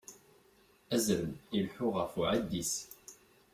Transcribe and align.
Azrem 0.95 1.31
ileḥḥu 1.57 1.87
ɣef 1.97 2.13
uɛeddis. 2.19 2.73